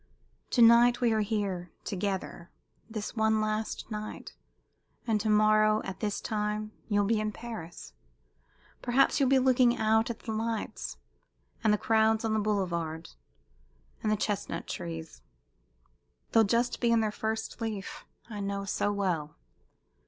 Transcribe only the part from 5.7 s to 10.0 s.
at this time, you'll be in Paris; perhaps you'll be looking